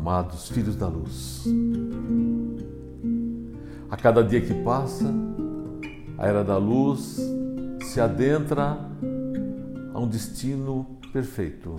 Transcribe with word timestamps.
amados 0.00 0.48
filhos 0.48 0.76
da 0.76 0.88
luz. 0.88 1.44
A 3.90 3.96
cada 3.98 4.24
dia 4.24 4.40
que 4.40 4.54
passa, 4.64 5.12
a 6.16 6.26
era 6.26 6.42
da 6.42 6.56
luz 6.56 7.20
se 7.82 8.00
adentra 8.00 8.78
a 9.92 10.00
um 10.00 10.08
destino 10.08 10.86
perfeito. 11.12 11.76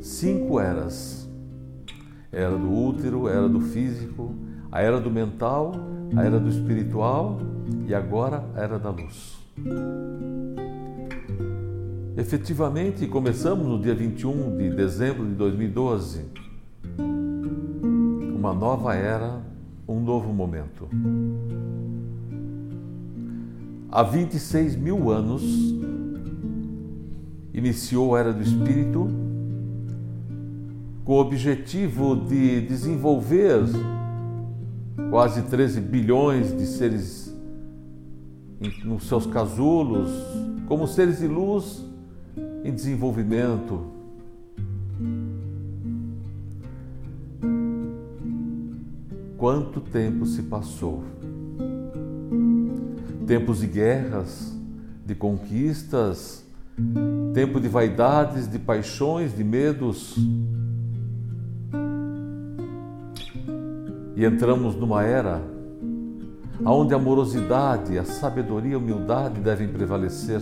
Cinco 0.00 0.58
eras: 0.58 1.30
era 2.32 2.56
do 2.56 2.72
útero, 2.72 3.28
era 3.28 3.48
do 3.48 3.60
físico, 3.60 4.34
a 4.72 4.80
era 4.80 5.00
do 5.00 5.12
mental, 5.12 5.74
a 6.16 6.24
era 6.24 6.40
do 6.40 6.48
espiritual 6.48 7.38
e 7.86 7.94
agora 7.94 8.44
a 8.56 8.60
era 8.60 8.80
da 8.80 8.90
luz. 8.90 9.38
Efetivamente, 12.18 13.06
começamos 13.06 13.64
no 13.64 13.80
dia 13.80 13.94
21 13.94 14.56
de 14.56 14.70
dezembro 14.70 15.24
de 15.24 15.36
2012 15.36 16.24
uma 18.34 18.52
nova 18.52 18.92
era, 18.92 19.40
um 19.86 20.00
novo 20.00 20.32
momento. 20.32 20.88
Há 23.88 24.02
26 24.02 24.74
mil 24.74 25.12
anos 25.12 25.44
iniciou 27.54 28.16
a 28.16 28.18
era 28.18 28.32
do 28.32 28.42
Espírito 28.42 29.06
com 31.04 31.12
o 31.12 31.20
objetivo 31.20 32.16
de 32.16 32.62
desenvolver 32.62 33.62
quase 35.08 35.42
13 35.42 35.80
bilhões 35.82 36.52
de 36.56 36.66
seres 36.66 37.32
nos 38.84 39.04
seus 39.06 39.24
casulos, 39.24 40.10
como 40.66 40.88
seres 40.88 41.20
de 41.20 41.28
luz 41.28 41.86
em 42.64 42.72
desenvolvimento. 42.72 43.98
Quanto 49.36 49.80
tempo 49.80 50.26
se 50.26 50.42
passou? 50.42 51.04
Tempos 53.26 53.60
de 53.60 53.66
guerras, 53.66 54.52
de 55.06 55.14
conquistas, 55.14 56.44
tempo 57.34 57.60
de 57.60 57.68
vaidades, 57.68 58.50
de 58.50 58.58
paixões, 58.58 59.36
de 59.36 59.44
medos. 59.44 60.16
E 64.16 64.24
entramos 64.24 64.74
numa 64.74 65.04
era 65.04 65.40
onde 66.64 66.92
a 66.92 66.96
amorosidade, 66.96 67.96
a 67.96 68.04
sabedoria 68.04 68.72
e 68.72 68.74
a 68.74 68.78
humildade 68.78 69.40
devem 69.40 69.68
prevalecer. 69.68 70.40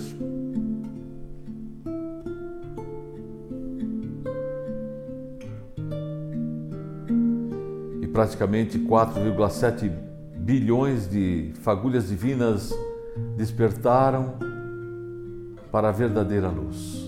Praticamente 8.17 8.78
4,7 8.78 9.92
bilhões 10.39 11.06
de 11.06 11.53
fagulhas 11.61 12.09
divinas 12.09 12.73
despertaram 13.36 14.36
para 15.70 15.91
a 15.91 15.92
verdadeira 15.92 16.48
luz. 16.48 17.06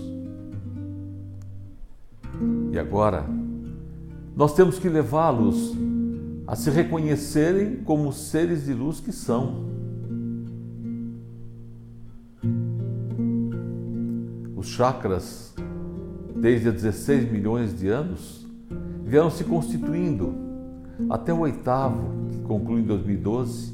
E 2.71 2.77
agora, 2.77 3.25
nós 4.35 4.53
temos 4.53 4.77
que 4.77 4.87
levá-los 4.87 5.75
a 6.45 6.55
se 6.55 6.69
reconhecerem 6.69 7.77
como 7.77 8.13
seres 8.13 8.65
de 8.65 8.75
luz 8.75 8.99
que 8.99 9.11
são. 9.11 9.65
Os 14.55 14.67
chakras, 14.67 15.55
desde 16.35 16.69
há 16.69 16.71
16 16.71 17.31
milhões 17.31 17.75
de 17.75 17.87
anos, 17.87 18.45
vieram 19.03 19.31
se 19.31 19.43
constituindo 19.43 20.48
até 21.07 21.33
o 21.33 21.39
oitavo, 21.39 22.29
que 22.31 22.39
conclui 22.39 22.81
em 22.81 22.85
2012, 22.85 23.73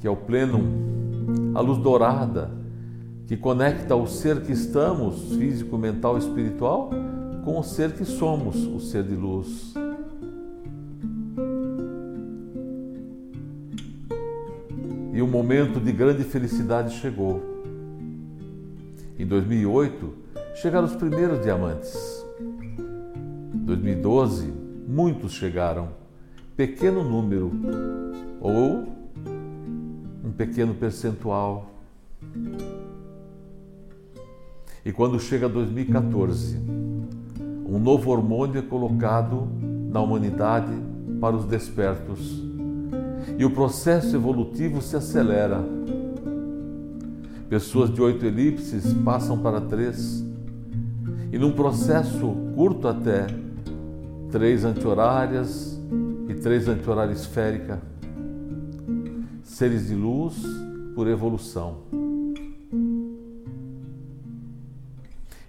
que 0.00 0.06
é 0.06 0.10
o 0.10 0.16
pleno, 0.16 0.60
a 1.54 1.60
luz 1.60 1.78
dourada, 1.78 2.50
que 3.26 3.36
conecta 3.36 3.96
o 3.96 4.06
ser 4.06 4.42
que 4.42 4.52
estamos, 4.52 5.34
físico, 5.36 5.78
mental 5.78 6.16
e 6.16 6.18
espiritual, 6.18 6.90
com 7.44 7.58
o 7.58 7.62
ser 7.62 7.92
que 7.92 8.04
somos, 8.04 8.66
o 8.66 8.80
ser 8.80 9.04
de 9.04 9.14
luz. 9.14 9.72
E 15.12 15.22
um 15.22 15.28
momento 15.28 15.80
de 15.80 15.92
grande 15.92 16.24
felicidade 16.24 16.94
chegou. 16.96 17.40
Em 19.18 19.24
2008, 19.24 20.12
chegaram 20.56 20.86
os 20.86 20.96
primeiros 20.96 21.40
diamantes. 21.42 22.24
Em 23.54 23.58
2012, 23.58 24.52
muitos 24.86 25.32
chegaram 25.32 26.03
pequeno 26.56 27.02
número 27.02 27.50
ou 28.40 28.86
um 30.24 30.30
pequeno 30.30 30.74
percentual. 30.74 31.70
E 34.84 34.92
quando 34.92 35.18
chega 35.18 35.48
2014, 35.48 36.58
um 37.66 37.78
novo 37.78 38.10
hormônio 38.10 38.58
é 38.58 38.62
colocado 38.62 39.48
na 39.90 40.00
humanidade 40.00 40.72
para 41.20 41.34
os 41.34 41.44
despertos. 41.44 42.42
E 43.38 43.44
o 43.44 43.50
processo 43.50 44.14
evolutivo 44.14 44.80
se 44.80 44.96
acelera. 44.96 45.64
Pessoas 47.48 47.92
de 47.92 48.00
oito 48.00 48.24
elipses 48.24 48.92
passam 49.04 49.38
para 49.38 49.60
três. 49.60 50.24
E 51.32 51.38
num 51.38 51.52
processo 51.52 52.34
curto 52.54 52.86
até, 52.86 53.26
três 54.30 54.64
anti-horárias, 54.64 55.80
três 56.44 56.68
anti-horária 56.68 57.14
esférica, 57.14 57.80
seres 59.42 59.86
de 59.86 59.94
luz 59.94 60.42
por 60.94 61.08
evolução. 61.08 61.78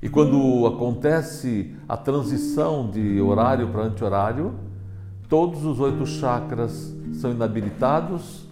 E 0.01 0.07
quando 0.07 0.65
acontece 0.65 1.75
a 1.89 1.97
transição 1.97 2.89
de 2.89 3.19
horário 3.19 3.67
para 3.73 3.83
anti-horário, 3.83 4.55
todos 5.27 5.65
os 5.65 5.81
oito 5.81 6.05
chakras 6.05 6.95
são 7.15 7.29
inabilitados 7.29 8.47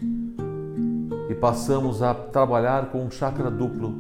e 1.29 1.35
passamos 1.35 2.01
a 2.01 2.13
trabalhar 2.13 2.87
com 2.87 3.05
um 3.05 3.09
chakra 3.09 3.49
duplo, 3.49 3.95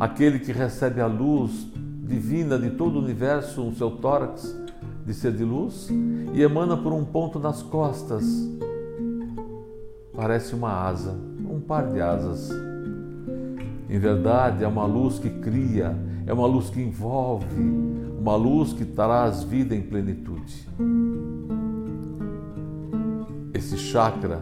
aquele 0.00 0.38
que 0.38 0.50
recebe 0.50 1.02
a 1.02 1.06
luz 1.06 1.68
divina 2.02 2.58
de 2.58 2.70
todo 2.70 2.96
o 2.96 3.02
universo 3.02 3.62
no 3.62 3.74
seu 3.74 3.90
tórax 3.90 4.64
de 5.06 5.14
ser 5.14 5.32
de 5.32 5.44
luz 5.44 5.88
e 6.34 6.42
emana 6.42 6.76
por 6.76 6.92
um 6.92 7.04
ponto 7.04 7.38
nas 7.38 7.62
costas. 7.62 8.24
Parece 10.12 10.52
uma 10.52 10.72
asa, 10.72 11.16
um 11.48 11.60
par 11.60 11.86
de 11.92 12.00
asas. 12.00 12.50
Em 13.88 13.98
verdade, 14.00 14.64
é 14.64 14.68
uma 14.68 14.84
luz 14.84 15.20
que 15.20 15.30
cria, 15.30 15.96
é 16.26 16.32
uma 16.32 16.46
luz 16.46 16.70
que 16.70 16.80
envolve, 16.80 17.46
uma 18.18 18.34
luz 18.34 18.72
que 18.72 18.84
traz 18.84 19.44
vida 19.44 19.76
em 19.76 19.82
plenitude. 19.82 20.68
Esse 23.54 23.78
chakra, 23.78 24.40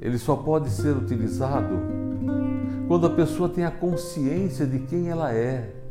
ele 0.00 0.18
só 0.18 0.34
pode 0.34 0.68
ser 0.70 0.96
utilizado 0.96 1.78
quando 2.88 3.06
a 3.06 3.10
pessoa 3.10 3.48
tem 3.48 3.64
a 3.64 3.70
consciência 3.70 4.66
de 4.66 4.80
quem 4.80 5.08
ela 5.08 5.32
é 5.32 5.81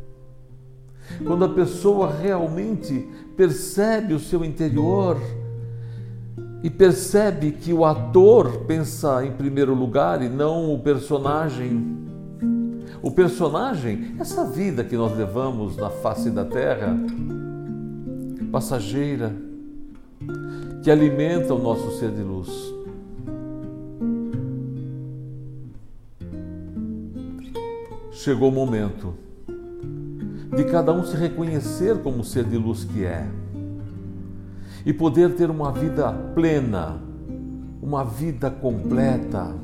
quando 1.24 1.44
a 1.44 1.48
pessoa 1.48 2.12
realmente 2.12 3.08
percebe 3.36 4.14
o 4.14 4.20
seu 4.20 4.44
interior 4.44 5.18
e 6.62 6.70
percebe 6.70 7.50
que 7.52 7.72
o 7.72 7.84
ator 7.84 8.64
pensa 8.66 9.24
em 9.24 9.32
primeiro 9.32 9.74
lugar 9.74 10.22
e 10.22 10.28
não 10.28 10.72
o 10.72 10.78
personagem. 10.78 12.00
O 13.02 13.10
personagem, 13.10 14.14
essa 14.20 14.44
vida 14.44 14.84
que 14.84 14.96
nós 14.96 15.16
levamos 15.16 15.76
na 15.76 15.90
face 15.90 16.30
da 16.30 16.44
terra, 16.44 16.96
passageira, 18.52 19.34
que 20.84 20.90
alimenta 20.90 21.52
o 21.52 21.58
nosso 21.58 21.98
ser 21.98 22.10
de 22.12 22.22
luz. 22.22 22.72
Chegou 28.12 28.50
o 28.50 28.52
momento 28.52 29.14
de 30.54 30.64
cada 30.64 30.92
um 30.92 31.04
se 31.04 31.16
reconhecer 31.16 31.98
como 32.02 32.22
ser 32.22 32.44
de 32.44 32.58
luz 32.58 32.84
que 32.84 33.04
é 33.04 33.26
e 34.84 34.92
poder 34.92 35.34
ter 35.34 35.50
uma 35.50 35.70
vida 35.70 36.12
plena, 36.34 37.00
uma 37.80 38.04
vida 38.04 38.50
completa, 38.50 39.54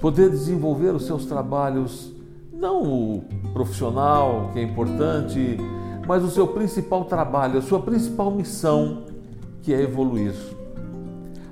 poder 0.00 0.30
desenvolver 0.30 0.94
os 0.94 1.04
seus 1.04 1.26
trabalhos, 1.26 2.12
não 2.52 2.82
o 2.82 3.24
profissional, 3.52 4.50
que 4.52 4.60
é 4.60 4.62
importante, 4.62 5.58
mas 6.06 6.22
o 6.22 6.30
seu 6.30 6.46
principal 6.46 7.04
trabalho, 7.04 7.58
a 7.58 7.62
sua 7.62 7.80
principal 7.80 8.30
missão, 8.30 9.04
que 9.62 9.74
é 9.74 9.82
evoluir. 9.82 10.34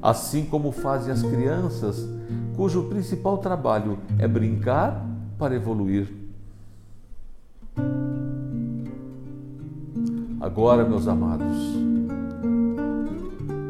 Assim 0.01 0.45
como 0.45 0.71
fazem 0.71 1.13
as 1.13 1.23
crianças, 1.23 2.09
cujo 2.57 2.85
principal 2.85 3.39
trabalho 3.39 3.99
é 4.19 4.29
brincar 4.29 5.05
para 5.37 5.55
evoluir. 5.55 6.26
Agora, 10.47 10.85
meus 10.89 11.09
amados, 11.09 11.57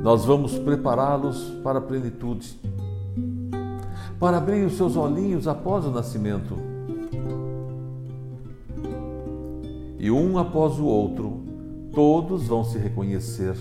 nós 0.02 0.26
vamos 0.26 0.58
prepará-los 0.58 1.48
para 1.64 1.78
a 1.78 1.80
plenitude, 1.80 2.54
para 4.20 4.36
abrir 4.36 4.66
os 4.66 4.74
seus 4.74 4.94
olhinhos 4.94 5.48
após 5.48 5.86
o 5.86 5.90
nascimento. 5.90 6.54
E 9.98 10.10
um 10.10 10.36
após 10.36 10.78
o 10.78 10.84
outro, 10.84 11.40
todos 11.94 12.46
vão 12.46 12.62
se 12.62 12.76
reconhecer. 12.76 13.56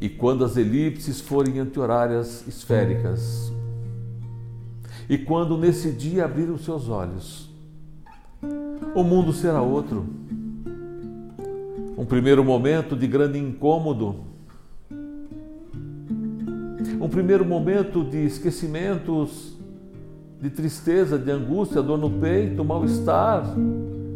E 0.00 0.08
quando 0.08 0.44
as 0.44 0.56
elipses 0.56 1.20
forem 1.20 1.60
anti-horárias 1.60 2.44
esféricas, 2.48 3.52
e 5.08 5.16
quando 5.16 5.56
nesse 5.56 5.92
dia 5.92 6.24
abrir 6.24 6.50
os 6.50 6.64
seus 6.64 6.88
olhos, 6.88 7.54
o 8.94 9.02
mundo 9.02 9.32
será 9.32 9.62
outro. 9.62 10.23
Um 12.04 12.06
primeiro 12.06 12.44
momento 12.44 12.94
de 12.94 13.06
grande 13.06 13.38
incômodo, 13.38 14.16
um 17.00 17.08
primeiro 17.08 17.46
momento 17.46 18.04
de 18.04 18.26
esquecimentos, 18.26 19.56
de 20.38 20.50
tristeza, 20.50 21.18
de 21.18 21.30
angústia, 21.30 21.80
dor 21.80 21.96
no 21.96 22.10
peito, 22.10 22.62
mal-estar, 22.62 23.56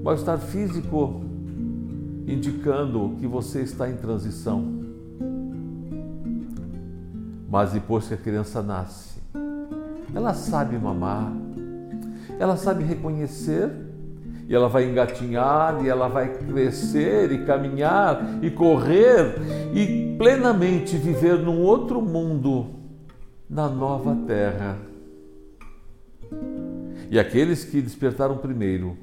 mal-estar 0.05 0.37
físico, 0.37 1.23
indicando 2.26 3.17
que 3.19 3.26
você 3.26 3.62
está 3.62 3.88
em 3.88 3.96
transição. 3.96 4.70
Mas 7.49 7.73
depois 7.73 8.06
que 8.06 8.12
a 8.12 8.19
criança 8.19 8.62
nasce, 8.62 9.19
ela 10.14 10.34
sabe 10.34 10.76
mamar, 10.76 11.32
ela 12.38 12.58
sabe 12.58 12.84
reconhecer 12.84 13.88
e 14.48 14.54
ela 14.54 14.66
vai 14.66 14.88
engatinhar 14.88 15.84
e 15.84 15.88
ela 15.90 16.08
vai 16.08 16.38
crescer 16.38 17.30
e 17.30 17.44
caminhar 17.44 18.42
e 18.42 18.50
correr 18.50 19.34
e 19.74 20.16
plenamente 20.16 20.96
viver 20.96 21.38
num 21.38 21.60
outro 21.60 22.00
mundo, 22.00 22.74
na 23.48 23.68
nova 23.68 24.16
terra. 24.26 24.78
E 27.10 27.18
aqueles 27.18 27.62
que 27.62 27.82
despertaram 27.82 28.38
primeiro 28.38 28.96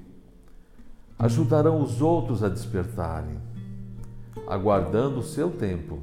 ajudarão 1.17 1.79
os 1.79 2.01
outros 2.01 2.43
a 2.43 2.49
despertarem, 2.49 3.37
aguardando 4.47 5.19
o 5.19 5.23
seu 5.23 5.51
tempo. 5.51 5.99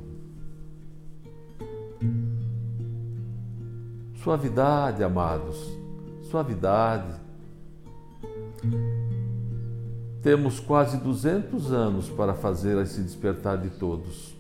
Suavidade, 4.23 5.03
amados, 5.03 5.77
suavidade. 6.31 7.21
Temos 10.23 10.61
quase 10.61 10.99
200 10.99 11.73
anos 11.73 12.09
para 12.09 12.33
fazer 12.33 12.81
esse 12.81 13.03
despertar 13.03 13.59
de 13.59 13.71
todos. 13.71 14.37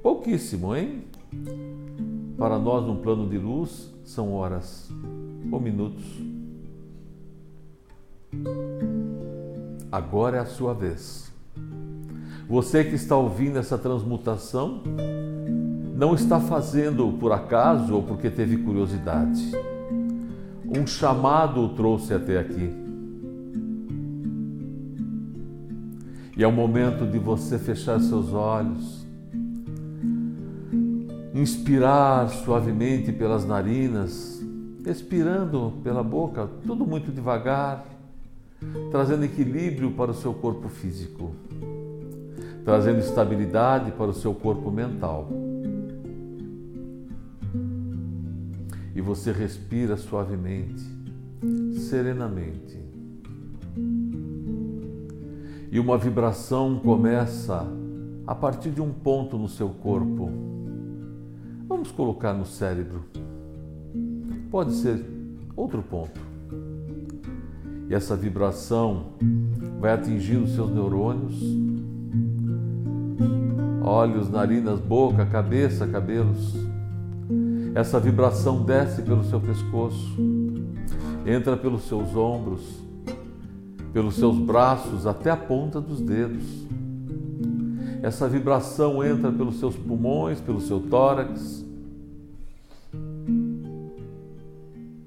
Pouquíssimo, 0.00 0.76
hein? 0.76 1.02
Para 2.38 2.60
nós, 2.60 2.86
num 2.86 2.96
plano 2.96 3.28
de 3.28 3.36
luz, 3.36 3.92
são 4.04 4.32
horas 4.34 4.88
ou 5.50 5.60
minutos. 5.60 6.04
Agora 9.90 10.36
é 10.36 10.40
a 10.40 10.46
sua 10.46 10.72
vez. 10.72 11.32
Você 12.48 12.84
que 12.84 12.94
está 12.94 13.16
ouvindo 13.16 13.58
essa 13.58 13.76
transmutação, 13.76 14.80
não 15.96 16.14
está 16.14 16.38
fazendo 16.38 17.16
por 17.18 17.32
acaso 17.32 17.94
ou 17.94 18.02
porque 18.04 18.30
teve 18.30 18.58
curiosidade. 18.58 19.50
Um 20.64 20.86
chamado 20.86 21.62
o 21.62 21.70
trouxe 21.70 22.14
até 22.14 22.38
aqui. 22.38 22.83
E 26.36 26.42
é 26.42 26.46
o 26.46 26.52
momento 26.52 27.06
de 27.06 27.18
você 27.18 27.58
fechar 27.58 28.00
seus 28.00 28.32
olhos, 28.32 29.06
inspirar 31.34 32.28
suavemente 32.28 33.12
pelas 33.12 33.44
narinas, 33.46 34.42
expirando 34.86 35.74
pela 35.82 36.02
boca, 36.02 36.48
tudo 36.66 36.84
muito 36.84 37.12
devagar, 37.12 37.84
trazendo 38.90 39.24
equilíbrio 39.24 39.92
para 39.92 40.10
o 40.10 40.14
seu 40.14 40.34
corpo 40.34 40.68
físico, 40.68 41.32
trazendo 42.64 42.98
estabilidade 42.98 43.92
para 43.92 44.10
o 44.10 44.14
seu 44.14 44.34
corpo 44.34 44.70
mental. 44.70 45.28
e 48.94 49.00
você 49.00 49.32
respira 49.32 49.96
suavemente, 49.96 50.84
serenamente. 51.90 52.78
E 55.74 55.80
uma 55.80 55.98
vibração 55.98 56.78
começa 56.78 57.66
a 58.24 58.34
partir 58.34 58.70
de 58.70 58.80
um 58.80 58.92
ponto 58.92 59.36
no 59.36 59.48
seu 59.48 59.68
corpo. 59.68 60.30
Vamos 61.68 61.90
colocar 61.90 62.32
no 62.32 62.46
cérebro. 62.46 63.04
Pode 64.50 64.72
ser 64.74 65.04
outro 65.56 65.82
ponto. 65.82 66.20
E 67.88 67.94
essa 67.94 68.14
vibração 68.14 69.06
vai 69.80 69.92
atingir 69.92 70.36
os 70.36 70.54
seus 70.54 70.70
neurônios, 70.70 71.42
olhos, 73.82 74.30
narinas, 74.30 74.78
boca, 74.78 75.26
cabeça, 75.26 75.86
cabelos 75.88 76.54
essa 77.74 77.98
vibração 77.98 78.62
desce 78.62 79.02
pelo 79.02 79.24
seu 79.24 79.40
pescoço, 79.40 80.16
entra 81.26 81.56
pelos 81.56 81.82
seus 81.88 82.14
ombros, 82.14 82.83
pelos 83.94 84.16
seus 84.16 84.36
braços 84.36 85.06
até 85.06 85.30
a 85.30 85.36
ponta 85.36 85.80
dos 85.80 86.00
dedos. 86.00 86.42
Essa 88.02 88.28
vibração 88.28 89.04
entra 89.04 89.30
pelos 89.30 89.60
seus 89.60 89.76
pulmões, 89.76 90.40
pelo 90.40 90.60
seu 90.60 90.80
tórax, 90.80 91.64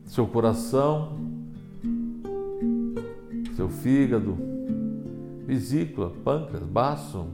seu 0.06 0.26
coração, 0.26 1.18
seu 3.58 3.68
fígado, 3.68 4.38
vesícula, 5.46 6.12
pâncreas, 6.24 6.64
baço, 6.64 7.26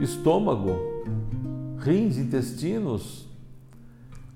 estômago, 0.00 0.76
rins, 1.78 2.18
intestinos, 2.18 3.28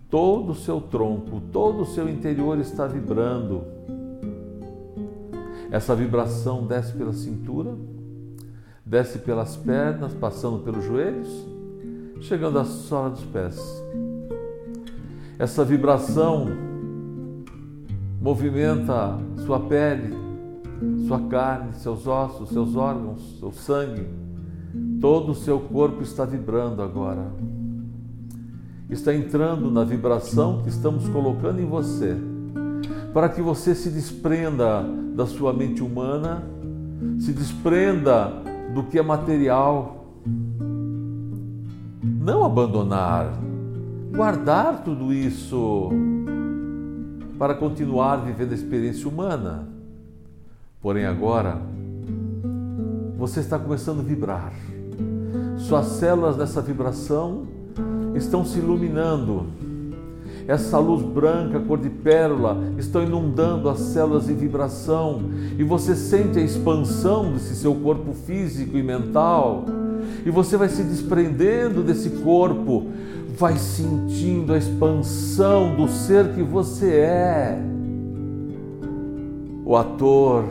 todo 0.09 0.53
o 0.53 0.55
seu 0.55 0.81
tronco, 0.81 1.43
todo 1.53 1.83
o 1.83 1.87
seu 1.87 2.09
interior 2.09 2.61
está 2.61 2.87
vibrando. 2.87 3.75
Essa 5.75 5.93
vibração 5.93 6.65
desce 6.65 6.93
pela 6.93 7.13
cintura, 7.13 7.75
desce 8.87 9.19
pelas 9.19 9.57
pernas, 9.57 10.15
passando 10.15 10.61
pelos 10.61 10.85
joelhos, 10.85 11.29
chegando 12.21 12.61
à 12.61 12.65
sola 12.65 13.11
dos 13.11 13.25
pés. 13.25 13.61
Essa 15.37 15.65
vibração 15.65 16.47
movimenta 18.21 19.19
sua 19.45 19.59
pele, 19.59 20.15
sua 21.09 21.19
carne, 21.23 21.73
seus 21.73 22.07
ossos, 22.07 22.51
seus 22.51 22.77
órgãos, 22.77 23.41
seu 23.41 23.51
sangue. 23.51 24.07
Todo 25.01 25.33
o 25.33 25.35
seu 25.35 25.59
corpo 25.59 26.05
está 26.05 26.25
vibrando 26.25 26.83
agora 26.83 27.33
está 28.89 29.13
entrando 29.13 29.71
na 29.71 29.83
vibração 29.83 30.63
que 30.63 30.69
estamos 30.69 31.09
colocando 31.09 31.61
em 31.61 31.67
você, 31.67 32.17
para 33.15 33.29
que 33.29 33.41
você 33.41 33.77
se 33.77 33.91
desprenda 33.91 34.83
da 35.15 35.25
sua 35.25 35.53
mente 35.53 35.81
humana, 35.85 36.43
se 37.21 37.33
desprenda 37.33 38.33
do 38.75 38.83
que 38.83 38.99
é 38.99 39.03
material. 39.03 40.05
Não 42.03 42.45
abandonar, 42.45 43.33
guardar 44.11 44.83
tudo 44.83 45.13
isso 45.13 45.91
para 47.39 47.55
continuar 47.55 48.17
vivendo 48.17 48.51
a 48.51 48.55
experiência 48.55 49.09
humana. 49.09 49.69
Porém, 50.83 51.07
agora, 51.07 51.63
você 53.17 53.39
está 53.39 53.61
começando 53.61 54.01
a 54.01 54.03
vibrar. 54.03 54.53
Suas 55.57 55.87
células 55.87 56.37
dessa 56.37 56.61
vibração 56.61 57.47
estão 58.17 58.45
se 58.45 58.59
iluminando. 58.59 59.47
Essa 60.47 60.79
luz 60.79 61.03
branca, 61.03 61.59
cor 61.61 61.79
de 61.79 61.89
pérola, 61.89 62.63
estão 62.79 63.03
inundando 63.03 63.69
as 63.69 63.79
células 63.81 64.27
de 64.27 64.35
vibração 64.35 65.23
e 65.59 65.65
você 65.65 65.97
sente 65.97 66.39
a 66.39 66.43
expansão 66.43 67.33
desse 67.33 67.55
seu 67.57 67.75
corpo 67.75 68.13
físico 68.13 68.77
e 68.77 68.83
mental. 68.83 69.65
E 70.25 70.31
você 70.31 70.57
vai 70.57 70.69
se 70.69 70.83
desprendendo 70.83 71.83
desse 71.83 72.11
corpo, 72.11 72.89
vai 73.39 73.57
sentindo 73.57 74.53
a 74.53 74.59
expansão 74.59 75.75
do 75.75 75.89
ser 75.89 76.35
que 76.35 76.43
você 76.43 76.91
é. 76.97 77.59
O 79.65 79.77
ator. 79.77 80.45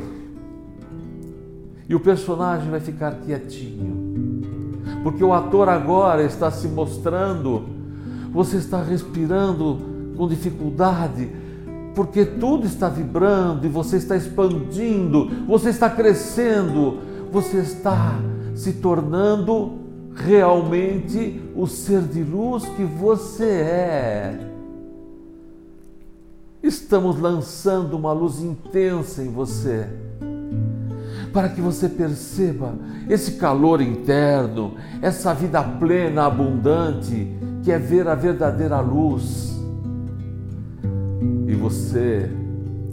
E 1.87 1.93
o 1.93 1.99
personagem 1.99 2.71
vai 2.71 2.79
ficar 2.79 3.11
quietinho 3.19 4.13
porque 5.03 5.23
o 5.23 5.33
ator 5.33 5.67
agora 5.67 6.23
está 6.23 6.49
se 6.49 6.67
mostrando, 6.67 7.63
você 8.33 8.57
está 8.57 8.81
respirando 8.81 9.79
com 10.17 10.27
dificuldade, 10.27 11.29
porque 11.93 12.25
tudo 12.25 12.65
está 12.65 12.89
vibrando 12.89 13.65
e 13.65 13.69
você 13.69 13.97
está 13.97 14.17
expandindo, 14.17 15.29
você 15.47 15.69
está 15.69 15.89
crescendo, 15.89 16.97
você 17.31 17.59
está 17.59 18.19
se 18.55 18.73
tornando 18.73 19.73
realmente 20.15 21.41
o 21.55 21.67
ser 21.67 22.01
de 22.01 22.23
luz 22.23 22.65
que 22.69 22.83
você 22.83 23.45
é. 23.45 24.49
Estamos 26.61 27.19
lançando 27.19 27.95
uma 27.95 28.13
luz 28.13 28.39
intensa 28.39 29.21
em 29.21 29.29
você, 29.29 29.87
para 31.31 31.49
que 31.49 31.61
você 31.61 31.89
perceba 31.89 32.73
esse 33.09 33.33
calor 33.33 33.81
interno, 33.81 34.75
essa 35.01 35.33
vida 35.33 35.61
plena, 35.61 36.25
abundante, 36.25 37.27
que 37.63 37.71
é 37.71 37.79
ver 37.79 38.07
a 38.07 38.15
verdadeira 38.15 38.79
luz. 38.81 39.57
E 41.47 41.55
você 41.55 42.29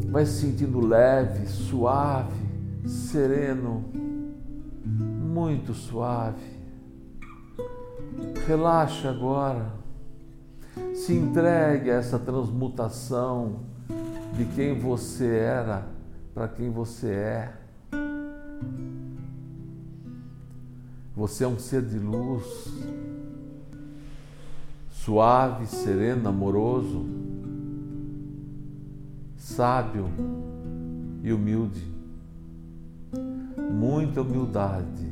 vai 0.08 0.24
se 0.24 0.40
sentindo 0.40 0.80
leve, 0.80 1.46
suave, 1.46 2.32
sereno, 2.86 3.84
muito 4.84 5.74
suave. 5.74 6.60
Relaxa 8.46 9.10
agora. 9.10 9.72
Se 10.94 11.14
entregue 11.14 11.90
a 11.90 11.94
essa 11.94 12.18
transmutação 12.18 13.60
de 14.36 14.44
quem 14.54 14.78
você 14.78 15.26
era 15.26 15.86
para 16.32 16.46
quem 16.46 16.70
você 16.70 17.08
é. 17.08 17.52
Você 21.16 21.44
é 21.44 21.48
um 21.48 21.58
ser 21.58 21.82
de 21.82 21.98
luz, 21.98 22.44
suave, 25.04 25.66
sereno, 25.66 26.28
amoroso, 26.28 27.06
sábio 29.34 30.10
e 31.22 31.32
humilde. 31.32 31.90
Muita 33.72 34.20
humildade. 34.20 35.10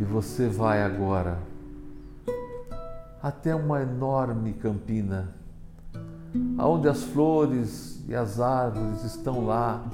E 0.00 0.02
você 0.02 0.48
vai 0.48 0.82
agora 0.82 1.38
até 3.22 3.54
uma 3.54 3.80
enorme 3.80 4.52
campina, 4.54 5.28
onde 6.58 6.88
as 6.88 7.04
flores 7.04 8.04
e 8.08 8.14
as 8.16 8.40
árvores 8.40 9.04
estão 9.04 9.46
lá, 9.46 9.84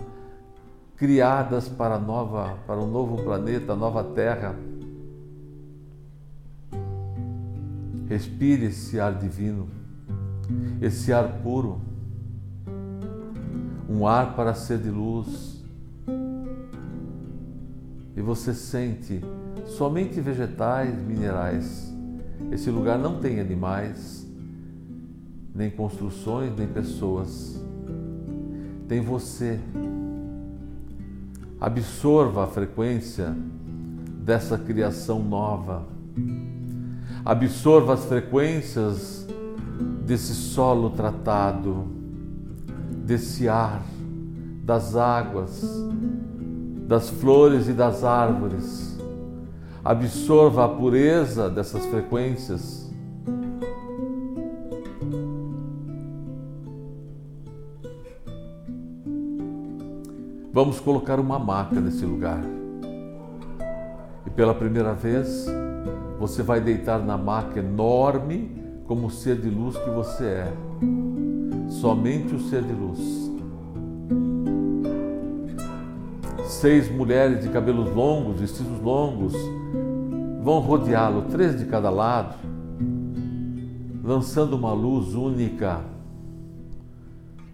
criadas 0.96 1.68
para, 1.68 1.98
nova, 1.98 2.56
para 2.66 2.80
um 2.80 2.90
novo 2.90 3.22
planeta, 3.22 3.76
nova 3.76 4.02
Terra. 4.02 4.54
Respire 8.14 8.66
esse 8.66 9.00
ar 9.00 9.12
divino, 9.18 9.66
esse 10.80 11.12
ar 11.12 11.40
puro, 11.42 11.80
um 13.90 14.06
ar 14.06 14.36
para 14.36 14.54
ser 14.54 14.78
de 14.78 14.88
luz. 14.88 15.64
E 18.16 18.22
você 18.22 18.54
sente 18.54 19.20
somente 19.66 20.20
vegetais, 20.20 20.94
minerais. 21.02 21.92
Esse 22.52 22.70
lugar 22.70 23.00
não 23.00 23.18
tem 23.18 23.40
animais, 23.40 24.24
nem 25.52 25.68
construções, 25.68 26.56
nem 26.56 26.68
pessoas. 26.68 27.60
Tem 28.86 29.00
você. 29.00 29.58
Absorva 31.60 32.44
a 32.44 32.46
frequência 32.46 33.34
dessa 34.24 34.56
criação 34.56 35.20
nova. 35.20 35.88
Absorva 37.24 37.94
as 37.94 38.04
frequências 38.04 39.26
desse 40.04 40.34
solo 40.34 40.90
tratado, 40.90 41.86
desse 43.04 43.48
ar, 43.48 43.82
das 44.62 44.94
águas, 44.94 45.64
das 46.86 47.08
flores 47.08 47.68
e 47.68 47.72
das 47.72 48.04
árvores 48.04 48.94
absorva 49.84 50.64
a 50.64 50.68
pureza 50.68 51.50
dessas 51.50 51.84
frequências. 51.86 52.90
Vamos 60.50 60.80
colocar 60.80 61.20
uma 61.20 61.38
maca 61.38 61.80
nesse 61.80 62.06
lugar. 62.06 62.40
E 64.24 64.30
pela 64.30 64.54
primeira 64.54 64.94
vez, 64.94 65.46
você 66.26 66.42
vai 66.42 66.58
deitar 66.58 67.04
na 67.04 67.18
maca 67.18 67.60
enorme 67.60 68.50
como 68.86 69.08
o 69.08 69.10
ser 69.10 69.38
de 69.38 69.50
luz 69.50 69.76
que 69.76 69.90
você 69.90 70.24
é. 70.24 70.52
Somente 71.68 72.34
o 72.34 72.40
ser 72.48 72.62
de 72.62 72.72
luz. 72.72 73.30
Seis 76.46 76.90
mulheres 76.90 77.42
de 77.42 77.50
cabelos 77.50 77.94
longos, 77.94 78.40
vestidos 78.40 78.80
longos, 78.80 79.34
vão 80.42 80.60
rodeá-lo, 80.60 81.26
três 81.30 81.58
de 81.58 81.66
cada 81.66 81.90
lado, 81.90 82.36
lançando 84.02 84.56
uma 84.56 84.72
luz 84.72 85.14
única, 85.14 85.82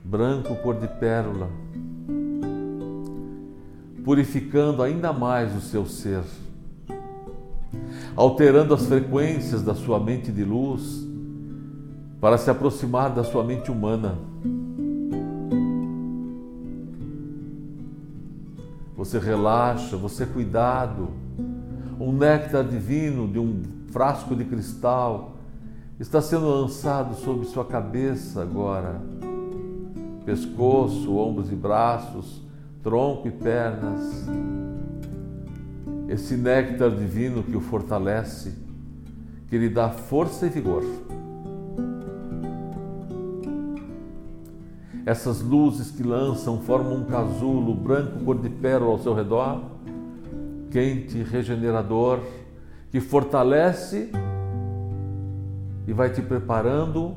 branco 0.05 0.55
cor 0.63 0.77
de 0.77 0.87
pérola, 0.87 1.51
purificando 4.05 4.81
ainda 4.81 5.13
mais 5.13 5.57
o 5.57 5.61
seu 5.61 5.85
ser, 5.85 6.23
alterando 8.17 8.75
as 8.75 8.87
frequências 8.87 9.63
da 9.63 9.75
sua 9.75 9.99
mente 9.99 10.31
de 10.31 10.45
luz 10.45 11.07
para 12.21 12.37
se 12.37 12.51
aproximar 12.51 13.11
da 13.11 13.25
sua 13.25 13.43
mente 13.43 13.71
humana. 13.71 14.19
Você 18.97 19.19
relaxa, 19.19 19.97
você 19.97 20.25
é 20.25 20.27
cuidado 20.27 21.09
um 22.01 22.13
néctar 22.13 22.65
divino 22.65 23.29
de 23.29 23.39
um 23.39 23.63
frasco 23.91 24.35
de 24.35 24.45
cristal 24.45 25.37
está 25.99 26.23
sendo 26.23 26.49
lançado 26.49 27.15
sobre 27.17 27.45
sua 27.45 27.65
cabeça 27.65 28.41
agora. 28.41 29.03
Pescoço, 30.25 31.15
ombros 31.15 31.53
e 31.53 31.55
braços, 31.55 32.41
tronco 32.83 33.29
e 33.29 33.31
pernas. 33.31 34.27
Esse 36.11 36.37
néctar 36.37 36.91
divino 36.91 37.43
que 37.43 37.57
o 37.57 37.61
fortalece, 37.61 38.53
que 39.49 39.57
lhe 39.57 39.71
dá 39.71 39.89
força 39.89 40.45
e 40.45 40.51
vigor. 40.51 40.85
Essas 45.07 45.41
luzes 45.41 45.91
que 45.91 46.03
lançam 46.03 46.61
formam 46.61 46.99
um 46.99 47.05
casulo 47.05 47.75
branco 47.75 48.25
cor 48.25 48.39
de 48.39 48.51
pérola 48.51 48.93
ao 48.93 48.99
seu 48.99 49.15
redor 49.15 49.81
quente, 50.71 51.23
regenerador, 51.23 52.21
que 52.91 53.01
fortalece 53.01 54.11
e 55.87 55.93
vai 55.93 56.11
te 56.11 56.23
preparando 56.23 57.17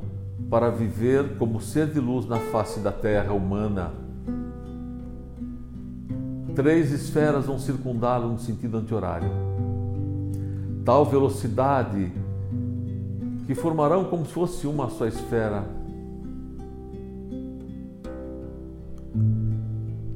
para 0.50 0.70
viver 0.70 1.38
como 1.38 1.62
ser 1.62 1.88
de 1.88 2.00
luz 2.00 2.26
na 2.26 2.38
face 2.38 2.80
da 2.80 2.92
terra 2.92 3.34
humana. 3.34 4.03
Três 6.56 6.92
esferas 6.92 7.46
vão 7.46 7.58
circundá-lo 7.58 8.30
no 8.30 8.40
sentido 8.40 8.78
anti-horário. 8.78 9.30
Tal 10.86 11.06
velocidade 11.06 12.12
que 13.46 13.56
formarão 13.56 14.06
como 14.06 14.26
se 14.26 14.34
fosse 14.34 14.68
uma 14.68 14.90
só 14.90 15.06
esfera 15.06 15.64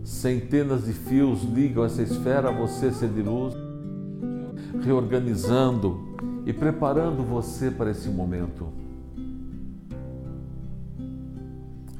Centenas 0.08 0.86
de 0.86 0.94
fios 0.94 1.44
ligam 1.44 1.86
essa 1.86 2.01
esfera 2.01 2.50
a 2.50 2.51
você, 2.51 2.91
ser 2.91 3.10
de 3.10 3.22
luz, 3.22 3.53
reorganizando 4.82 6.00
e 6.46 6.51
preparando 6.51 7.24
você 7.24 7.70
para 7.70 7.91
esse 7.91 8.10
momento. 8.10 8.67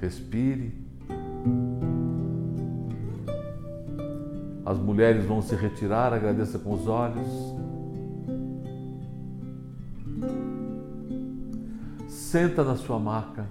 Respire. 0.02 0.87
As 4.68 4.78
mulheres 4.78 5.24
vão 5.24 5.42
se 5.42 5.56
retirar, 5.56 6.12
agradeça 6.12 6.60
com 6.60 6.74
os 6.74 6.90
olhos. 6.90 7.56
Senta 12.10 12.66
na 12.66 12.76
sua 12.76 13.00
maca, 13.00 13.46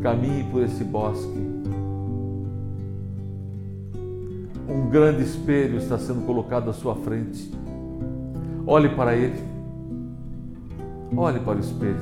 caminhe 0.00 0.44
por 0.44 0.62
esse 0.62 0.82
bosque 0.82 1.52
Um 4.66 4.88
grande 4.88 5.22
espelho 5.22 5.76
está 5.76 5.98
sendo 5.98 6.24
colocado 6.24 6.70
à 6.70 6.72
sua 6.72 6.94
frente. 6.94 7.52
Olhe 8.66 8.88
para 8.88 9.14
ele. 9.14 9.38
Olhe 11.14 11.40
para 11.40 11.58
o 11.58 11.60
espelho. 11.60 12.00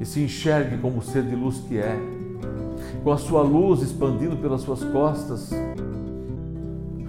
E 0.00 0.06
se 0.06 0.22
enxergue 0.22 0.78
como 0.78 1.00
o 1.00 1.02
ser 1.02 1.24
de 1.24 1.36
luz 1.36 1.58
que 1.58 1.76
é, 1.76 1.94
com 3.02 3.10
a 3.10 3.18
sua 3.18 3.42
luz 3.42 3.82
expandindo 3.82 4.36
pelas 4.36 4.62
suas 4.62 4.82
costas. 4.84 5.50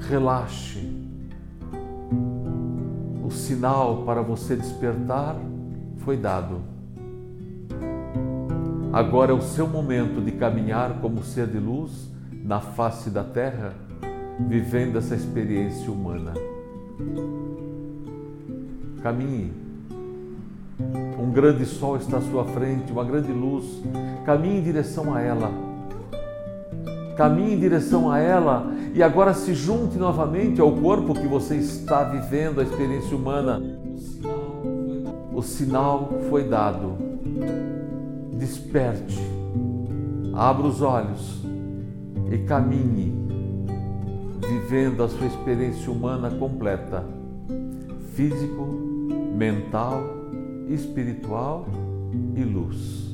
Relaxe. 0.09 0.91
O 3.23 3.31
sinal 3.31 4.03
para 4.03 4.21
você 4.21 4.55
despertar 4.55 5.35
foi 5.97 6.17
dado. 6.17 6.61
Agora 8.91 9.31
é 9.31 9.35
o 9.35 9.41
seu 9.41 9.67
momento 9.67 10.21
de 10.21 10.31
caminhar 10.33 10.99
como 11.01 11.23
ser 11.23 11.47
de 11.47 11.57
luz 11.57 12.11
na 12.31 12.59
face 12.59 13.09
da 13.09 13.23
terra, 13.23 13.73
vivendo 14.47 14.97
essa 14.97 15.15
experiência 15.15 15.91
humana. 15.91 16.33
Caminhe. 19.01 19.51
Um 21.19 21.31
grande 21.31 21.65
sol 21.65 21.97
está 21.97 22.17
à 22.17 22.21
sua 22.21 22.45
frente, 22.45 22.91
uma 22.91 23.03
grande 23.03 23.31
luz. 23.31 23.65
Caminhe 24.25 24.59
em 24.59 24.63
direção 24.63 25.13
a 25.13 25.21
ela. 25.21 25.62
Caminhe 27.15 27.53
em 27.53 27.59
direção 27.59 28.09
a 28.09 28.19
ela 28.19 28.73
e 28.93 29.03
agora 29.03 29.33
se 29.33 29.53
junte 29.53 29.97
novamente 29.97 30.59
ao 30.59 30.71
corpo 30.71 31.13
que 31.13 31.27
você 31.27 31.55
está 31.55 32.03
vivendo 32.03 32.59
a 32.59 32.63
experiência 32.63 33.15
humana. 33.15 33.61
O 35.33 35.41
sinal 35.41 36.09
foi 36.29 36.43
dado. 36.43 36.93
Desperte, 38.33 39.19
abra 40.33 40.67
os 40.67 40.81
olhos 40.81 41.43
e 42.31 42.37
caminhe, 42.39 43.13
vivendo 44.41 45.03
a 45.03 45.07
sua 45.07 45.27
experiência 45.27 45.91
humana 45.91 46.31
completa, 46.31 47.05
físico, 48.15 48.65
mental, 49.35 50.03
espiritual 50.67 51.67
e 52.35 52.43
luz. 52.43 53.12